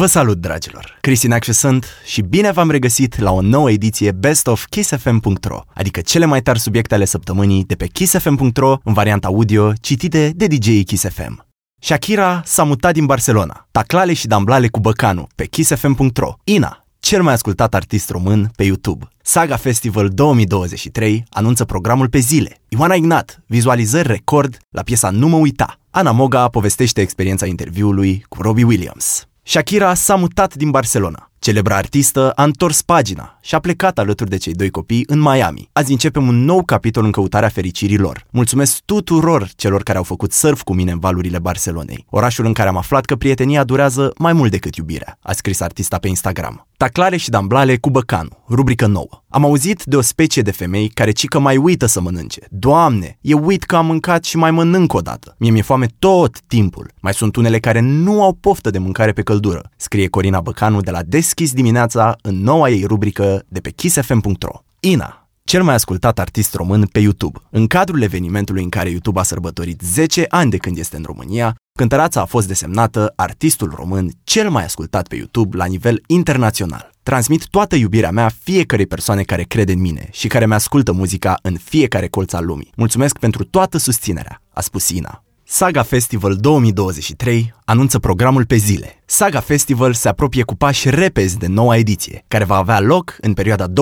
Vă 0.00 0.06
salut, 0.06 0.36
dragilor! 0.36 0.98
Cristi 1.00 1.32
Acșu 1.32 1.52
sunt 1.52 1.86
și 2.04 2.20
bine 2.20 2.52
v-am 2.52 2.70
regăsit 2.70 3.18
la 3.18 3.32
o 3.32 3.40
nouă 3.40 3.70
ediție 3.70 4.12
Best 4.12 4.46
of 4.46 4.64
KissFM.ro, 4.70 5.60
adică 5.74 6.00
cele 6.00 6.24
mai 6.24 6.42
tari 6.42 6.58
subiecte 6.58 6.94
ale 6.94 7.04
săptămânii 7.04 7.64
de 7.64 7.74
pe 7.74 7.86
KissFM.ro 7.86 8.78
în 8.84 8.92
varianta 8.92 9.26
audio 9.26 9.72
citite 9.80 10.32
de 10.36 10.46
DJ 10.46 10.82
KissFM. 10.84 11.46
Shakira 11.80 12.42
s-a 12.44 12.62
mutat 12.62 12.92
din 12.92 13.06
Barcelona, 13.06 13.66
taclale 13.70 14.12
și 14.12 14.26
damblale 14.26 14.68
cu 14.68 14.80
băcanu 14.80 15.26
pe 15.34 15.44
KissFM.ro. 15.44 16.34
Ina, 16.44 16.84
cel 17.00 17.22
mai 17.22 17.32
ascultat 17.32 17.74
artist 17.74 18.10
român 18.10 18.50
pe 18.56 18.64
YouTube. 18.64 19.08
Saga 19.22 19.56
Festival 19.56 20.08
2023 20.08 21.24
anunță 21.30 21.64
programul 21.64 22.08
pe 22.08 22.18
zile. 22.18 22.56
Ioana 22.68 22.94
Ignat, 22.94 23.42
vizualizări 23.46 24.08
record 24.08 24.56
la 24.70 24.82
piesa 24.82 25.10
Nu 25.10 25.28
mă 25.28 25.36
uita. 25.36 25.78
Ana 25.90 26.10
Moga 26.10 26.48
povestește 26.48 27.00
experiența 27.00 27.46
interviului 27.46 28.24
cu 28.28 28.42
Robbie 28.42 28.64
Williams. 28.64 29.24
Shakira 29.50 29.94
s-a 29.94 30.16
mutat 30.16 30.54
din 30.54 30.70
Barcelona. 30.70 31.29
Celebra 31.40 31.76
artistă 31.76 32.30
a 32.30 32.44
întors 32.44 32.82
pagina 32.82 33.38
și 33.40 33.54
a 33.54 33.58
plecat 33.58 33.98
alături 33.98 34.30
de 34.30 34.36
cei 34.36 34.52
doi 34.52 34.70
copii 34.70 35.04
în 35.06 35.20
Miami. 35.20 35.68
Azi 35.72 35.92
începem 35.92 36.28
un 36.28 36.44
nou 36.44 36.62
capitol 36.62 37.04
în 37.04 37.10
căutarea 37.10 37.48
fericirii 37.48 37.98
lor. 37.98 38.26
Mulțumesc 38.30 38.78
tuturor 38.84 39.50
celor 39.56 39.82
care 39.82 39.98
au 39.98 40.04
făcut 40.04 40.32
surf 40.32 40.62
cu 40.62 40.74
mine 40.74 40.90
în 40.90 40.98
valurile 40.98 41.38
Barcelonei, 41.38 42.06
orașul 42.10 42.44
în 42.46 42.52
care 42.52 42.68
am 42.68 42.76
aflat 42.76 43.04
că 43.04 43.16
prietenia 43.16 43.64
durează 43.64 44.12
mai 44.18 44.32
mult 44.32 44.50
decât 44.50 44.74
iubirea, 44.74 45.18
a 45.20 45.32
scris 45.32 45.60
artista 45.60 45.98
pe 45.98 46.08
Instagram. 46.08 46.66
Taclare 46.76 47.16
și 47.16 47.30
damblale 47.30 47.76
cu 47.76 47.90
băcanu, 47.90 48.44
rubrică 48.48 48.86
nouă. 48.86 49.24
Am 49.28 49.44
auzit 49.44 49.84
de 49.84 49.96
o 49.96 50.00
specie 50.00 50.42
de 50.42 50.50
femei 50.50 50.88
care 50.88 51.10
cică 51.10 51.38
mai 51.38 51.56
uită 51.56 51.86
să 51.86 52.00
mănânce. 52.00 52.40
Doamne, 52.50 53.18
e 53.20 53.34
uit 53.34 53.64
că 53.64 53.76
am 53.76 53.86
mâncat 53.86 54.24
și 54.24 54.36
mai 54.36 54.50
mănânc 54.50 54.92
o 54.92 55.00
dată. 55.00 55.34
Mie 55.38 55.50
mi-e 55.50 55.62
foame 55.62 55.86
tot 55.98 56.40
timpul. 56.40 56.90
Mai 57.00 57.14
sunt 57.14 57.36
unele 57.36 57.58
care 57.58 57.80
nu 57.80 58.22
au 58.22 58.32
poftă 58.32 58.70
de 58.70 58.78
mâncare 58.78 59.12
pe 59.12 59.22
căldură, 59.22 59.70
scrie 59.76 60.08
Corina 60.08 60.40
Băcanu 60.40 60.80
de 60.80 60.90
la 60.90 61.02
Deschis 61.30 61.52
dimineața 61.52 62.16
în 62.22 62.42
noua 62.42 62.70
ei 62.70 62.84
rubrică 62.84 63.42
de 63.48 63.60
pe 63.60 63.70
kissfm.ro. 63.70 64.62
Ina, 64.80 65.28
cel 65.44 65.62
mai 65.62 65.74
ascultat 65.74 66.18
artist 66.18 66.54
român 66.54 66.86
pe 66.92 66.98
YouTube. 66.98 67.38
În 67.50 67.66
cadrul 67.66 68.02
evenimentului 68.02 68.62
în 68.62 68.68
care 68.68 68.90
YouTube 68.90 69.20
a 69.20 69.22
sărbătorit 69.22 69.80
10 69.80 70.24
ani 70.28 70.50
de 70.50 70.56
când 70.56 70.78
este 70.78 70.96
în 70.96 71.02
România, 71.06 71.54
cântărața 71.78 72.20
a 72.20 72.24
fost 72.24 72.46
desemnată 72.46 73.12
artistul 73.16 73.72
român 73.76 74.10
cel 74.24 74.50
mai 74.50 74.64
ascultat 74.64 75.08
pe 75.08 75.16
YouTube 75.16 75.56
la 75.56 75.64
nivel 75.64 76.02
internațional. 76.06 76.90
Transmit 77.02 77.46
toată 77.46 77.76
iubirea 77.76 78.10
mea 78.10 78.30
fiecărei 78.42 78.86
persoane 78.86 79.22
care 79.22 79.42
crede 79.42 79.72
în 79.72 79.80
mine 79.80 80.08
și 80.12 80.28
care 80.28 80.46
mi-ascultă 80.46 80.92
muzica 80.92 81.38
în 81.42 81.56
fiecare 81.64 82.08
colț 82.08 82.32
al 82.32 82.46
lumii. 82.46 82.72
Mulțumesc 82.76 83.18
pentru 83.18 83.44
toată 83.44 83.78
susținerea, 83.78 84.42
a 84.52 84.60
spus 84.60 84.88
Ina. 84.88 85.24
Saga 85.44 85.82
Festival 85.82 86.36
2023 86.36 87.54
anunță 87.64 87.98
programul 87.98 88.46
pe 88.46 88.56
zile. 88.56 88.99
Saga 89.12 89.40
Festival 89.40 89.92
se 89.92 90.08
apropie 90.08 90.42
cu 90.42 90.56
pași 90.56 90.90
repezi 90.90 91.38
de 91.38 91.46
noua 91.46 91.76
ediție, 91.76 92.24
care 92.28 92.44
va 92.44 92.56
avea 92.56 92.80
loc 92.80 93.16
în 93.20 93.32
perioada 93.32 93.66
23-25 93.68 93.72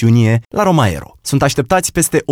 iunie 0.00 0.40
la 0.48 0.62
Romaero. 0.62 1.16
Sunt 1.22 1.42
așteptați 1.42 1.92
peste 1.92 2.22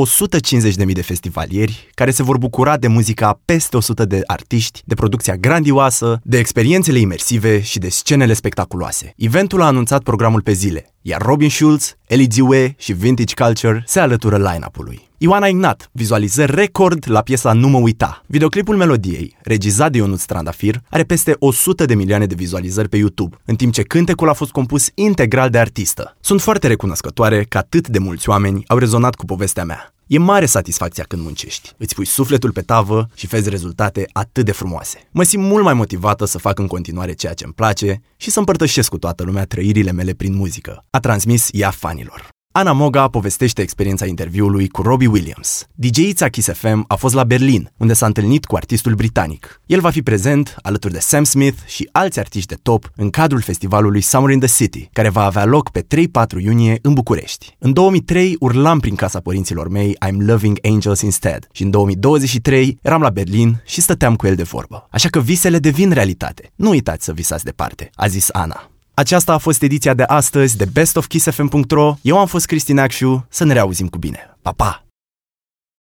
150.000 0.87 0.93
de 0.93 1.03
festivalieri 1.03 1.89
care 1.95 2.11
se 2.11 2.23
vor 2.23 2.39
bucura 2.39 2.77
de 2.77 2.87
muzica 2.87 3.41
peste 3.45 3.77
100 3.77 4.05
de 4.05 4.21
artiști, 4.27 4.83
de 4.85 4.95
producția 4.95 5.37
grandioasă, 5.37 6.21
de 6.23 6.39
experiențele 6.39 6.99
imersive 6.99 7.61
și 7.61 7.79
de 7.79 7.89
scenele 7.89 8.33
spectaculoase. 8.33 9.13
Eventul 9.17 9.63
a 9.63 9.67
anunțat 9.67 10.03
programul 10.03 10.41
pe 10.41 10.53
zile, 10.53 10.93
iar 11.03 11.23
Robin 11.23 11.51
Schulz, 11.51 11.95
Eli 12.07 12.27
Ziue 12.31 12.75
și 12.79 12.93
Vintage 12.93 13.35
Culture 13.35 13.83
se 13.87 14.01
alătură 14.01 14.37
line-up-ului. 14.37 15.09
Ioana 15.23 15.47
Ignat, 15.47 15.89
vizualizări 15.93 16.55
record 16.55 17.05
la 17.09 17.21
piesa 17.21 17.53
Nu 17.53 17.69
mă 17.69 17.79
uita. 17.79 18.23
Videoclipul 18.27 18.77
melodiei, 18.77 19.37
regizat 19.43 19.93
de 19.93 19.99
Ionuț 19.99 20.25
Trandafir, 20.25 20.81
are 20.91 21.03
peste 21.03 21.37
100 21.43 21.85
de 21.85 21.95
milioane 21.95 22.27
de 22.27 22.35
vizualizări 22.35 22.89
pe 22.89 22.97
YouTube, 22.97 23.37
în 23.45 23.57
timp 23.57 23.73
ce 23.73 23.83
cântecul 23.83 24.29
a 24.29 24.33
fost 24.33 24.51
compus 24.51 24.89
integral 24.95 25.51
de 25.51 25.59
artistă. 25.59 26.17
Sunt 26.21 26.41
foarte 26.41 26.67
recunoscătoare 26.67 27.45
că 27.45 27.59
atât 27.59 27.89
de 27.89 27.99
mulți 27.99 28.29
oameni 28.29 28.65
au 28.67 28.79
rezonat 28.79 29.15
cu 29.15 29.25
povestea 29.25 29.65
mea. 29.65 29.95
E 30.07 30.19
mare 30.19 30.47
satisfacția 30.47 31.05
când 31.09 31.23
muncești. 31.23 31.73
Îți 31.77 31.95
pui 31.95 32.07
sufletul 32.07 32.53
pe 32.53 32.61
tavă 32.61 33.09
și 33.15 33.27
vezi 33.27 33.49
rezultate 33.49 34.07
atât 34.13 34.45
de 34.45 34.53
frumoase. 34.53 35.09
Mă 35.11 35.23
simt 35.23 35.45
mult 35.45 35.65
mai 35.65 35.75
motivată 35.75 36.25
să 36.25 36.39
fac 36.39 36.59
în 36.59 36.67
continuare 36.67 37.13
ceea 37.13 37.35
ce 37.35 37.45
îmi 37.45 37.53
place 37.53 38.03
și 38.17 38.31
să 38.31 38.39
împărtășesc 38.39 38.89
cu 38.89 38.99
toată 38.99 39.23
lumea 39.23 39.45
trăirile 39.45 39.93
mele 39.93 40.13
prin 40.13 40.35
muzică. 40.35 40.85
A 40.91 41.01
transmis 41.01 41.49
ea 41.53 41.71
fanilor. 41.71 42.30
Ana 42.53 42.73
Moga 42.73 43.09
povestește 43.09 43.63
experiența 43.63 44.07
interviului 44.07 44.69
cu 44.69 44.83
Robbie 44.83 45.07
Williams. 45.09 45.67
DJ-ița 45.75 46.29
Kiss 46.29 46.49
FM 46.53 46.85
a 46.89 46.95
fost 46.95 47.15
la 47.15 47.25
Berlin, 47.25 47.71
unde 47.77 47.93
s-a 47.93 48.07
întâlnit 48.07 48.45
cu 48.45 48.57
artistul 48.57 48.95
britanic. 48.95 49.61
El 49.67 49.81
va 49.81 49.91
fi 49.91 50.03
prezent 50.03 50.57
alături 50.63 50.93
de 50.93 50.99
Sam 50.99 51.25
Smith 51.25 51.59
și 51.67 51.89
alți 51.93 52.19
artiști 52.19 52.49
de 52.49 52.59
top 52.63 52.91
în 52.97 53.11
cadrul 53.11 53.41
festivalului 53.41 54.01
Summer 54.01 54.31
in 54.31 54.39
the 54.39 54.49
City, 54.57 54.89
care 54.93 55.09
va 55.09 55.25
avea 55.25 55.45
loc 55.45 55.71
pe 55.71 55.83
3-4 55.83 56.43
iunie 56.43 56.79
în 56.83 56.93
București. 56.93 57.57
În 57.59 57.73
2003 57.73 58.37
urlam 58.41 58.79
prin 58.79 58.95
casa 58.95 59.21
părinților 59.21 59.69
mei 59.69 59.97
I'm 60.07 60.17
Loving 60.17 60.59
Angels 60.63 61.01
Instead 61.01 61.49
și 61.53 61.63
în 61.63 61.71
2023 61.71 62.79
eram 62.83 63.03
la 63.03 63.11
Berlin 63.11 63.63
și 63.67 63.81
stăteam 63.81 64.17
cu 64.17 64.27
el 64.27 64.35
de 64.35 64.43
vorbă. 64.43 64.87
Așa 64.91 65.09
că 65.09 65.21
visele 65.21 65.59
devin 65.59 65.91
realitate. 65.91 66.53
Nu 66.55 66.71
uitați 66.71 67.05
să 67.05 67.13
visați 67.13 67.45
departe, 67.45 67.91
a 67.95 68.07
zis 68.07 68.29
Ana. 68.33 68.71
Aceasta 68.95 69.33
a 69.33 69.39
fost 69.39 69.63
ediția 69.63 69.95
de 69.95 70.03
astăzi 70.03 70.57
de 70.57 70.65
bestofkissfm.ro. 70.73 71.95
Eu 72.03 72.19
am 72.19 72.27
fost 72.27 72.47
Cristina 72.47 72.83
Acșu, 72.83 73.27
să 73.29 73.45
ne 73.45 73.53
reauzim 73.53 73.89
cu 73.89 73.99
bine. 73.99 74.37
Pa, 74.43 74.53
pa! 74.53 74.90